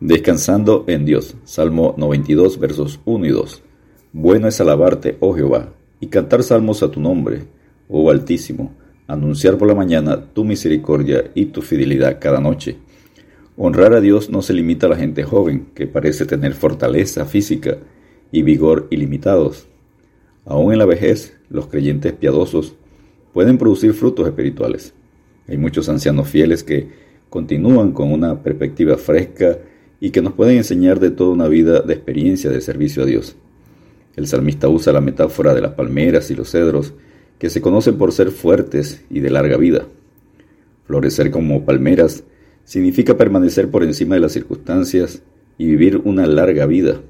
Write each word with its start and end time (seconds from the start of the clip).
Descansando 0.00 0.84
en 0.88 1.04
Dios. 1.04 1.36
Salmo 1.44 1.94
92, 1.96 2.58
versos 2.58 3.00
1 3.04 3.26
y 3.26 3.30
2. 3.30 3.62
Bueno 4.12 4.48
es 4.48 4.60
alabarte, 4.60 5.16
oh 5.20 5.34
Jehová, 5.34 5.72
y 6.00 6.08
cantar 6.08 6.42
salmos 6.42 6.82
a 6.82 6.90
tu 6.90 7.00
nombre, 7.00 7.44
oh 7.88 8.10
Altísimo, 8.10 8.72
anunciar 9.06 9.56
por 9.56 9.68
la 9.68 9.74
mañana 9.74 10.20
tu 10.32 10.44
misericordia 10.44 11.30
y 11.34 11.46
tu 11.46 11.62
fidelidad 11.62 12.18
cada 12.20 12.40
noche. 12.40 12.76
Honrar 13.56 13.94
a 13.94 14.00
Dios 14.00 14.30
no 14.30 14.42
se 14.42 14.52
limita 14.52 14.86
a 14.86 14.90
la 14.90 14.96
gente 14.96 15.22
joven, 15.22 15.68
que 15.76 15.86
parece 15.86 16.26
tener 16.26 16.54
fortaleza 16.54 17.24
física 17.24 17.78
y 18.32 18.42
vigor 18.42 18.88
ilimitados. 18.90 19.68
Aún 20.44 20.72
en 20.72 20.80
la 20.80 20.86
vejez, 20.86 21.36
los 21.48 21.68
creyentes 21.68 22.12
piadosos 22.14 22.74
pueden 23.32 23.58
producir 23.58 23.94
frutos 23.94 24.26
espirituales. 24.26 24.92
Hay 25.46 25.56
muchos 25.56 25.88
ancianos 25.88 26.28
fieles 26.28 26.64
que 26.64 26.88
continúan 27.30 27.92
con 27.92 28.12
una 28.12 28.42
perspectiva 28.42 28.96
fresca 28.96 29.58
y 30.04 30.10
que 30.10 30.20
nos 30.20 30.34
pueden 30.34 30.58
enseñar 30.58 31.00
de 31.00 31.10
toda 31.10 31.30
una 31.30 31.48
vida 31.48 31.80
de 31.80 31.94
experiencia 31.94 32.50
de 32.50 32.60
servicio 32.60 33.02
a 33.02 33.06
Dios. 33.06 33.36
El 34.16 34.26
salmista 34.26 34.68
usa 34.68 34.92
la 34.92 35.00
metáfora 35.00 35.54
de 35.54 35.62
las 35.62 35.72
palmeras 35.72 36.30
y 36.30 36.34
los 36.34 36.50
cedros, 36.50 36.92
que 37.38 37.48
se 37.48 37.62
conocen 37.62 37.96
por 37.96 38.12
ser 38.12 38.30
fuertes 38.30 39.02
y 39.08 39.20
de 39.20 39.30
larga 39.30 39.56
vida. 39.56 39.86
Florecer 40.86 41.30
como 41.30 41.64
palmeras 41.64 42.22
significa 42.66 43.16
permanecer 43.16 43.70
por 43.70 43.82
encima 43.82 44.16
de 44.16 44.20
las 44.20 44.32
circunstancias 44.32 45.22
y 45.56 45.68
vivir 45.68 46.02
una 46.04 46.26
larga 46.26 46.66
vida. 46.66 47.00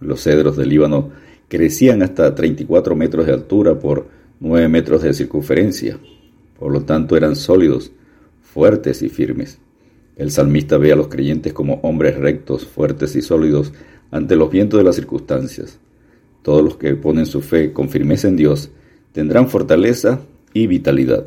Los 0.00 0.22
cedros 0.22 0.58
del 0.58 0.68
Líbano 0.68 1.12
crecían 1.48 2.02
hasta 2.02 2.34
34 2.34 2.94
metros 2.96 3.24
de 3.24 3.32
altura 3.32 3.78
por 3.78 4.08
9 4.40 4.68
metros 4.68 5.02
de 5.02 5.14
circunferencia. 5.14 5.98
Por 6.58 6.70
lo 6.70 6.82
tanto, 6.82 7.16
eran 7.16 7.34
sólidos, 7.34 7.92
fuertes 8.42 9.00
y 9.00 9.08
firmes. 9.08 9.58
El 10.16 10.30
salmista 10.30 10.78
ve 10.78 10.92
a 10.92 10.96
los 10.96 11.08
creyentes 11.08 11.52
como 11.52 11.74
hombres 11.82 12.16
rectos, 12.16 12.64
fuertes 12.64 13.14
y 13.16 13.20
sólidos 13.20 13.74
ante 14.10 14.34
los 14.34 14.50
vientos 14.50 14.78
de 14.78 14.84
las 14.84 14.96
circunstancias. 14.96 15.78
Todos 16.42 16.64
los 16.64 16.78
que 16.78 16.94
ponen 16.94 17.26
su 17.26 17.42
fe 17.42 17.74
con 17.74 17.90
firmeza 17.90 18.26
en 18.26 18.36
Dios 18.36 18.70
tendrán 19.12 19.50
fortaleza 19.50 20.20
y 20.54 20.68
vitalidad. 20.68 21.26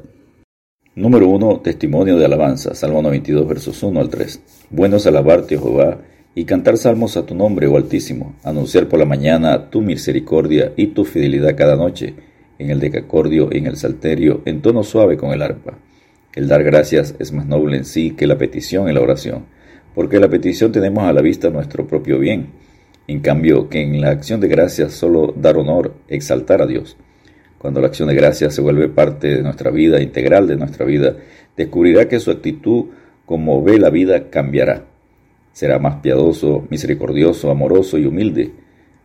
Número 0.96 1.28
1. 1.28 1.60
Testimonio 1.60 2.18
de 2.18 2.26
alabanza. 2.26 2.74
Salmo 2.74 3.04
92, 3.04 3.48
versos 3.48 3.84
1 3.84 4.00
al 4.00 4.10
3. 4.10 4.42
Bueno 4.72 4.98
es 4.98 5.06
alabarte, 5.06 5.58
oh 5.58 5.62
Jehová, 5.62 6.02
y 6.34 6.46
cantar 6.46 6.76
salmos 6.78 7.16
a 7.16 7.28
tu 7.28 7.36
nombre, 7.36 7.68
oh 7.68 7.78
Altísimo, 7.78 8.38
anunciar 8.44 8.88
por 8.88 8.98
la 8.98 9.06
mañana 9.06 9.70
tu 9.70 9.82
misericordia 9.82 10.74
y 10.76 10.88
tu 10.88 11.06
fidelidad 11.06 11.56
cada 11.56 11.76
noche, 11.76 12.16
en 12.58 12.72
el 12.72 12.80
decacordio 12.80 13.50
y 13.52 13.60
en 13.60 13.68
el 13.68 13.78
salterio, 13.78 14.42
en 14.46 14.64
tono 14.64 14.84
suave 14.84 15.16
con 15.16 15.30
el 15.30 15.44
arpa 15.44 15.78
el 16.40 16.48
dar 16.48 16.64
gracias 16.64 17.16
es 17.20 17.34
más 17.34 17.46
noble 17.46 17.76
en 17.76 17.84
sí 17.84 18.12
que 18.12 18.26
la 18.26 18.38
petición 18.38 18.88
en 18.88 18.96
la 18.96 19.02
oración, 19.02 19.44
porque 19.94 20.22
la 20.22 20.30
petición 20.30 20.72
tenemos 20.72 21.04
a 21.04 21.12
la 21.12 21.22
vista 21.22 21.50
nuestro 21.50 21.86
propio 21.86 22.18
bien, 22.18 22.48
en 23.08 23.20
cambio 23.20 23.68
que 23.68 23.82
en 23.82 24.00
la 24.00 24.12
acción 24.12 24.40
de 24.40 24.48
gracias 24.48 24.94
solo 24.94 25.34
dar 25.36 25.58
honor, 25.58 25.96
exaltar 26.08 26.62
a 26.62 26.66
Dios. 26.66 26.96
Cuando 27.58 27.82
la 27.82 27.88
acción 27.88 28.08
de 28.08 28.16
gracias 28.16 28.56
se 28.56 28.62
vuelve 28.62 28.88
parte 28.88 29.36
de 29.36 29.44
nuestra 29.44 29.70
vida, 29.70 30.02
integral 30.02 30.48
de 30.48 30.56
nuestra 30.56 30.86
vida, 30.86 31.18
descubrirá 31.58 32.08
que 32.08 32.22
su 32.22 32.32
actitud 32.32 32.86
como 33.26 33.62
ve 33.62 33.78
la 33.78 33.90
vida 33.90 34.30
cambiará. 34.30 34.86
Será 35.52 35.78
más 35.78 35.98
piadoso, 35.98 36.66
misericordioso, 36.70 37.52
amoroso 37.52 37.98
y 37.98 38.06
humilde. 38.06 38.54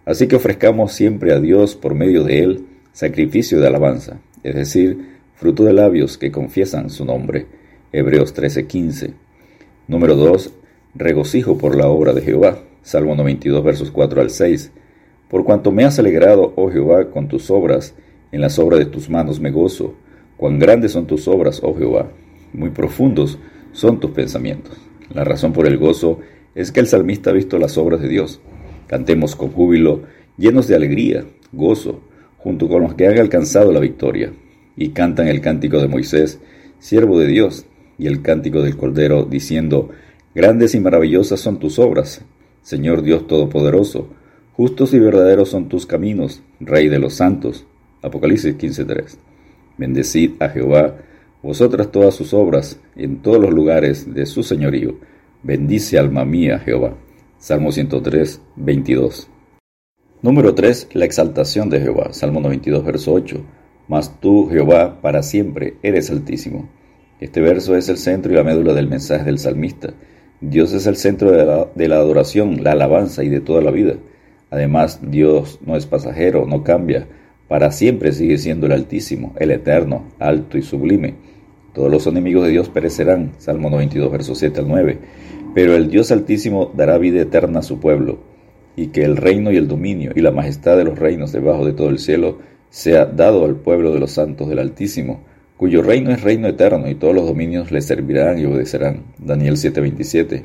Así 0.05 0.29
que 0.29 0.37
ofrezcamos 0.37 0.93
siempre 0.93 1.33
a 1.33 1.41
Dios 1.41 1.75
por 1.75 1.97
medio 1.97 2.23
de 2.23 2.45
Él 2.45 2.67
sacrificio 2.93 3.59
de 3.59 3.67
alabanza, 3.67 4.21
es 4.45 4.55
decir, 4.55 5.14
fruto 5.35 5.65
de 5.65 5.73
labios 5.73 6.17
que 6.17 6.31
confiesan 6.31 6.91
su 6.91 7.05
nombre. 7.05 7.47
Hebreos 7.93 8.35
13:15. 8.35 9.15
Número 9.89 10.17
2. 10.17 10.53
Regocijo 10.95 11.59
por 11.59 11.77
la 11.77 11.89
obra 11.89 12.13
de 12.13 12.23
Jehová. 12.23 12.59
Salmo 12.83 13.17
92, 13.17 13.65
versos 13.65 13.91
4 13.91 14.21
al 14.21 14.31
6. 14.31 14.71
Por 15.29 15.45
cuanto 15.45 15.73
me 15.73 15.85
has 15.85 15.99
alegrado, 15.99 16.53
oh 16.57 16.71
Jehová, 16.71 17.11
con 17.11 17.29
tus 17.29 17.51
obras, 17.51 17.95
en 18.31 18.41
las 18.41 18.59
obras 18.59 18.79
de 18.79 18.87
tus 18.87 19.11
manos 19.11 19.41
me 19.41 19.51
gozo. 19.51 19.95
Cuán 20.37 20.59
grandes 20.59 20.93
son 20.93 21.07
tus 21.07 21.27
obras, 21.27 21.61
oh 21.65 21.75
Jehová, 21.75 22.11
muy 22.53 22.71
profundos 22.71 23.39
son 23.73 23.99
tus 23.99 24.13
pensamientos. 24.13 24.77
La 25.13 25.25
razón 25.25 25.53
por 25.53 25.67
el 25.67 25.79
gozo 25.79 26.21
es 26.55 26.71
que 26.71 26.81
el 26.81 26.87
salmista 26.87 27.31
ha 27.31 27.33
visto 27.33 27.59
las 27.59 27.77
obras 27.79 28.01
de 28.01 28.09
Dios. 28.09 28.41
Cantemos 28.87 29.35
con 29.35 29.51
júbilo, 29.51 30.03
llenos 30.37 30.69
de 30.69 30.77
alegría, 30.77 31.25
gozo, 31.53 32.03
junto 32.39 32.69
con 32.69 32.83
los 32.83 32.95
que 32.95 33.09
han 33.09 33.19
alcanzado 33.19 33.73
la 33.73 33.81
victoria 33.81 34.33
y 34.77 34.91
cantan 34.91 35.29
el 35.29 35.41
cántico 35.41 35.81
de 35.81 35.89
Moisés, 35.89 36.41
siervo 36.79 37.19
de 37.19 37.27
Dios, 37.27 37.67
y 37.99 38.07
el 38.07 38.23
cántico 38.23 38.63
del 38.63 38.77
Cordero, 38.77 39.25
diciendo, 39.25 39.91
Grandes 40.35 40.75
y 40.75 40.81
maravillosas 40.81 41.41
son 41.41 41.59
tus 41.61 41.79
obras, 41.79 42.23
Señor 42.63 43.03
Dios 43.03 43.27
Todopoderoso, 43.27 44.09
justos 44.55 44.93
y 44.95 44.99
verdaderos 44.99 45.51
son 45.51 45.69
tus 45.69 45.87
caminos, 45.87 46.43
Rey 46.61 46.89
de 46.89 46.99
los 46.99 47.15
santos. 47.15 47.67
Apocalipsis 48.03 48.57
15.3. 48.57 49.17
Bendecid 49.79 50.33
a 50.41 50.49
Jehová, 50.49 50.97
vosotras 51.43 51.91
todas 51.91 52.15
sus 52.15 52.35
obras, 52.35 52.81
en 52.97 53.23
todos 53.23 53.41
los 53.41 53.53
lugares 53.53 54.13
de 54.13 54.27
su 54.27 54.43
señorío. 54.43 54.97
Bendice 55.43 55.99
alma 55.99 56.25
mía 56.25 56.59
Jehová. 56.59 56.97
Salmo 57.39 57.73
103, 57.73 58.41
22. 58.57 59.29
Número 60.23 60.55
3. 60.55 60.89
La 60.95 61.05
exaltación 61.05 61.71
de 61.71 61.81
Jehová. 61.81 62.13
Salmo 62.13 62.41
92, 62.41 62.85
verso 62.85 63.13
8 63.13 63.45
mas 63.89 64.21
tú, 64.21 64.49
Jehová, 64.51 65.01
para 65.01 65.23
siempre 65.23 65.75
eres 65.83 66.11
altísimo. 66.11 66.69
Este 67.21 67.41
verso 67.41 67.77
es 67.77 67.89
el 67.89 67.99
centro 67.99 68.33
y 68.33 68.37
la 68.37 68.45
médula 68.45 68.75
del 68.75 68.89
mensaje 68.89 69.25
del 69.25 69.39
salmista. 69.39 69.95
Dios 70.41 70.73
es 70.73 70.87
el 70.87 70.97
centro 70.97 71.31
de 71.31 71.89
la, 71.89 71.97
adoración, 71.97 72.63
la 72.63 72.73
alabanza 72.73 73.25
y 73.25 73.29
de 73.29 73.41
toda 73.41 73.63
la 73.63 73.71
vida. 73.71 73.95
Además, 74.51 75.01
Dios 75.03 75.59
no 75.65 75.77
es 75.77 75.87
pasajero, 75.87 76.47
no 76.47 76.63
cambia. 76.63 77.07
Para 77.49 77.71
siempre 77.71 78.13
sigue 78.13 78.39
siendo 78.39 78.67
el 78.67 78.73
Altísimo, 78.73 79.35
el 79.39 79.51
Eterno, 79.51 80.05
alto 80.19 80.59
y 80.59 80.63
sublime. 80.63 81.15
Todos 81.73 81.91
los 81.91 82.07
enemigos 82.07 82.45
de 82.45 82.51
Dios 82.51 82.69
perecerán. 82.69 83.33
Salmo 83.39 83.71
92, 83.71 84.11
versos 84.11 84.39
7 84.39 84.61
al 84.61 84.69
9. 84.69 84.99
Pero 85.55 85.75
el 85.77 85.89
Dios 85.89 86.11
Altísimo 86.11 86.73
dará 86.75 86.99
vida 86.99 87.23
eterna 87.23 87.61
a 87.61 87.63
su 87.63 87.81
pueblo, 87.81 88.19
y 88.77 88.89
que 88.89 89.05
el 89.05 89.17
reino 89.17 89.53
y 89.53 89.57
el 89.57 89.69
dominio 89.69 90.13
y 90.15 90.21
la 90.21 90.31
majestad 90.31 90.77
de 90.77 90.85
los 90.85 90.99
reinos 90.99 91.33
debajo 91.33 91.65
de 91.65 91.73
todo 91.73 91.91
el 91.91 91.99
cielo 91.99 92.39
sea 92.75 93.07
dado 93.07 93.45
al 93.45 93.55
pueblo 93.55 93.93
de 93.93 94.01
los 94.01 94.11
santos 94.11 94.49
del 94.49 94.59
Altísimo, 94.59 95.21
cuyo 95.57 95.81
reino 95.81 96.11
es 96.11 96.23
reino 96.23 96.49
eterno 96.49 96.91
y 96.91 96.97
todos 96.97 97.15
los 97.15 97.25
dominios 97.25 97.71
le 97.71 97.81
servirán 97.81 98.41
y 98.41 98.47
obedecerán. 98.47 99.05
Daniel 99.17 99.57
7:27, 99.57 100.43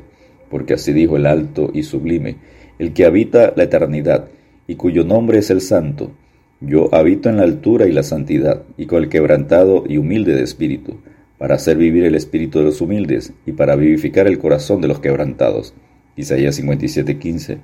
porque 0.48 0.74
así 0.74 0.92
dijo 0.92 1.16
el 1.16 1.26
alto 1.26 1.72
y 1.74 1.82
sublime, 1.82 2.36
el 2.78 2.92
que 2.92 3.04
habita 3.04 3.52
la 3.56 3.64
eternidad 3.64 4.28
y 4.68 4.76
cuyo 4.76 5.02
nombre 5.02 5.38
es 5.38 5.50
el 5.50 5.60
santo. 5.60 6.12
Yo 6.60 6.94
habito 6.94 7.28
en 7.28 7.38
la 7.38 7.42
altura 7.42 7.88
y 7.88 7.92
la 7.92 8.04
santidad, 8.04 8.62
y 8.76 8.86
con 8.86 9.02
el 9.02 9.08
quebrantado 9.08 9.82
y 9.88 9.96
humilde 9.96 10.32
de 10.36 10.44
espíritu, 10.44 10.98
para 11.36 11.56
hacer 11.56 11.78
vivir 11.78 12.04
el 12.04 12.14
espíritu 12.14 12.60
de 12.60 12.66
los 12.66 12.80
humildes 12.80 13.32
y 13.44 13.52
para 13.52 13.74
vivificar 13.74 14.28
el 14.28 14.38
corazón 14.38 14.80
de 14.80 14.86
los 14.86 15.00
quebrantados. 15.00 15.74
Isaías 16.14 16.54
57:15. 16.54 17.58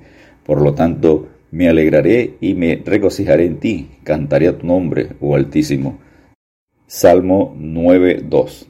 Por 0.45 0.61
lo 0.61 0.73
tanto, 0.73 1.29
me 1.51 1.69
alegraré 1.69 2.35
y 2.41 2.53
me 2.53 2.81
regocijaré 2.83 3.45
en 3.45 3.59
ti, 3.59 3.89
cantaré 4.03 4.47
a 4.47 4.57
tu 4.57 4.67
nombre, 4.67 5.09
oh 5.19 5.35
Altísimo. 5.35 5.99
Salmo 6.87 7.55
9.2. 7.59 8.67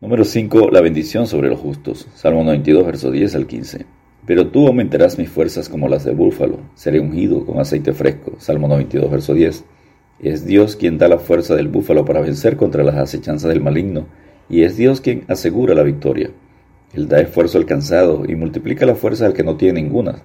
Número 0.00 0.24
5. 0.24 0.70
La 0.70 0.80
bendición 0.80 1.26
sobre 1.26 1.48
los 1.48 1.58
justos. 1.58 2.08
Salmo 2.14 2.44
92, 2.44 2.86
verso 2.86 3.10
10 3.10 3.34
al 3.34 3.46
15. 3.46 3.86
Pero 4.26 4.48
tú 4.48 4.66
aumentarás 4.66 5.18
mis 5.18 5.28
fuerzas 5.28 5.68
como 5.68 5.88
las 5.88 6.04
del 6.04 6.14
búfalo, 6.14 6.60
seré 6.74 7.00
ungido 7.00 7.46
con 7.46 7.58
aceite 7.58 7.92
fresco. 7.92 8.34
Salmo 8.38 8.68
92, 8.68 9.10
verso 9.10 9.34
10. 9.34 9.64
Es 10.20 10.44
Dios 10.44 10.76
quien 10.76 10.98
da 10.98 11.08
la 11.08 11.18
fuerza 11.18 11.56
del 11.56 11.68
búfalo 11.68 12.04
para 12.04 12.20
vencer 12.20 12.56
contra 12.56 12.82
las 12.82 12.96
acechanzas 12.96 13.48
del 13.48 13.60
maligno, 13.60 14.06
y 14.48 14.62
es 14.62 14.76
Dios 14.76 15.00
quien 15.00 15.24
asegura 15.28 15.74
la 15.74 15.82
victoria. 15.82 16.30
Él 16.92 17.08
da 17.08 17.20
esfuerzo 17.20 17.58
al 17.58 17.66
cansado 17.66 18.24
y 18.28 18.34
multiplica 18.34 18.84
la 18.84 18.94
fuerza 18.94 19.26
al 19.26 19.32
que 19.32 19.44
no 19.44 19.56
tiene 19.56 19.80
ninguna. 19.80 20.22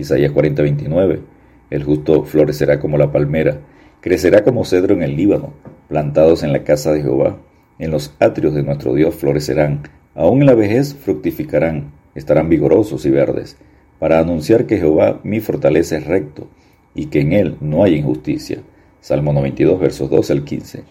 Isaías 0.00 0.32
40:29. 0.32 1.20
El 1.68 1.84
justo 1.84 2.24
florecerá 2.24 2.80
como 2.80 2.96
la 2.96 3.12
palmera, 3.12 3.60
crecerá 4.00 4.42
como 4.42 4.64
cedro 4.64 4.94
en 4.94 5.02
el 5.02 5.14
Líbano, 5.14 5.52
plantados 5.88 6.42
en 6.42 6.52
la 6.52 6.64
casa 6.64 6.92
de 6.92 7.02
Jehová. 7.02 7.38
En 7.78 7.90
los 7.90 8.14
atrios 8.18 8.54
de 8.54 8.62
nuestro 8.62 8.94
Dios 8.94 9.14
florecerán, 9.14 9.82
aún 10.14 10.40
en 10.40 10.46
la 10.46 10.54
vejez 10.54 10.94
fructificarán, 10.94 11.92
estarán 12.14 12.48
vigorosos 12.48 13.04
y 13.04 13.10
verdes, 13.10 13.58
para 13.98 14.18
anunciar 14.18 14.66
que 14.66 14.78
Jehová 14.78 15.20
mi 15.22 15.40
fortaleza 15.40 15.98
es 15.98 16.06
recto, 16.06 16.48
y 16.94 17.06
que 17.06 17.20
en 17.20 17.32
él 17.32 17.56
no 17.60 17.84
hay 17.84 17.96
injusticia. 17.96 18.62
Salmo 19.00 19.32
92, 19.32 19.78
versos 19.78 20.10
12 20.10 20.32
al 20.32 20.44
15. 20.44 20.82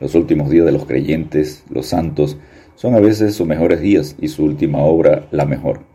Los 0.00 0.14
últimos 0.14 0.50
días 0.50 0.66
de 0.66 0.72
los 0.72 0.86
creyentes, 0.86 1.64
los 1.68 1.86
santos, 1.86 2.38
son 2.76 2.94
a 2.94 3.00
veces 3.00 3.34
sus 3.34 3.46
mejores 3.46 3.80
días 3.80 4.16
y 4.20 4.28
su 4.28 4.44
última 4.44 4.78
obra 4.78 5.26
la 5.30 5.44
mejor 5.44 5.92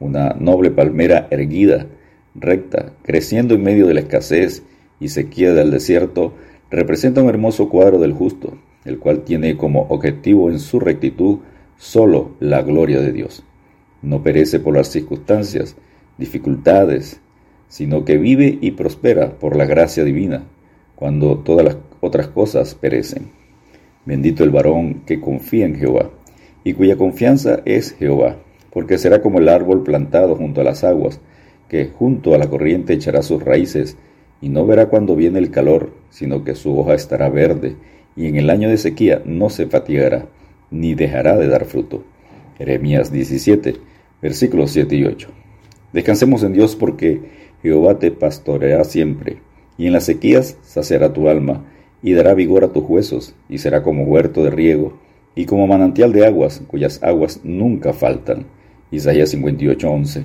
una 0.00 0.34
noble 0.38 0.70
palmera 0.70 1.28
erguida, 1.30 1.86
recta, 2.34 2.92
creciendo 3.02 3.54
en 3.54 3.62
medio 3.62 3.86
de 3.86 3.94
la 3.94 4.00
escasez 4.00 4.62
y 5.00 5.08
sequía 5.08 5.52
del 5.52 5.70
desierto, 5.70 6.34
representa 6.70 7.22
un 7.22 7.28
hermoso 7.28 7.68
cuadro 7.68 7.98
del 7.98 8.12
justo, 8.12 8.58
el 8.84 8.98
cual 8.98 9.24
tiene 9.24 9.56
como 9.56 9.82
objetivo 9.88 10.50
en 10.50 10.58
su 10.58 10.80
rectitud 10.80 11.38
solo 11.76 12.32
la 12.40 12.62
gloria 12.62 13.00
de 13.00 13.12
Dios. 13.12 13.44
no 14.02 14.22
perece 14.22 14.60
por 14.60 14.76
las 14.76 14.88
circunstancias, 14.88 15.76
dificultades, 16.18 17.20
sino 17.68 18.04
que 18.04 18.18
vive 18.18 18.58
y 18.60 18.72
prospera 18.72 19.38
por 19.38 19.56
la 19.56 19.64
gracia 19.64 20.04
divina, 20.04 20.44
cuando 20.94 21.38
todas 21.38 21.64
las 21.64 21.76
otras 22.00 22.28
cosas 22.28 22.74
perecen. 22.74 23.30
Bendito 24.04 24.44
el 24.44 24.50
varón 24.50 25.04
que 25.06 25.20
confía 25.20 25.64
en 25.64 25.76
Jehová, 25.76 26.10
y 26.64 26.74
cuya 26.74 26.96
confianza 26.96 27.62
es 27.64 27.92
Jehová, 27.92 28.36
porque 28.70 28.98
será 28.98 29.22
como 29.22 29.38
el 29.38 29.48
árbol 29.48 29.82
plantado 29.82 30.36
junto 30.36 30.60
a 30.60 30.64
las 30.64 30.84
aguas, 30.84 31.20
que 31.68 31.86
junto 31.86 32.34
a 32.34 32.38
la 32.38 32.48
corriente 32.48 32.92
echará 32.92 33.22
sus 33.22 33.42
raíces, 33.42 33.96
y 34.40 34.48
no 34.48 34.66
verá 34.66 34.86
cuando 34.88 35.16
viene 35.16 35.38
el 35.38 35.50
calor, 35.50 35.92
sino 36.10 36.44
que 36.44 36.54
su 36.54 36.78
hoja 36.78 36.94
estará 36.94 37.28
verde, 37.28 37.76
y 38.16 38.26
en 38.26 38.36
el 38.36 38.50
año 38.50 38.68
de 38.68 38.76
sequía 38.76 39.22
no 39.24 39.50
se 39.50 39.66
fatigará, 39.66 40.26
ni 40.70 40.94
dejará 40.94 41.36
de 41.36 41.48
dar 41.48 41.64
fruto. 41.64 42.04
Jeremías 42.58 43.10
17, 43.10 43.76
versículos 44.20 44.70
7 44.70 44.94
y 44.96 45.04
8. 45.04 45.28
Descansemos 45.92 46.42
en 46.42 46.52
Dios 46.52 46.76
porque 46.76 47.20
Jehová 47.62 47.98
te 47.98 48.10
pastoreará 48.10 48.84
siempre, 48.84 49.38
y 49.78 49.86
en 49.86 49.92
las 49.92 50.04
sequías 50.04 50.58
saciará 50.62 51.12
tu 51.12 51.28
alma, 51.28 51.64
y 52.02 52.12
dará 52.12 52.34
vigor 52.34 52.64
a 52.64 52.72
tus 52.72 52.84
huesos, 52.86 53.34
y 53.48 53.58
será 53.58 53.82
como 53.82 54.04
huerto 54.04 54.44
de 54.44 54.50
riego, 54.50 54.98
y 55.34 55.46
como 55.46 55.66
manantial 55.66 56.12
de 56.12 56.26
aguas, 56.26 56.62
cuyas 56.66 57.02
aguas 57.02 57.40
nunca 57.42 57.92
faltan. 57.92 58.46
Isaías 58.90 59.34
58:11. 59.34 60.24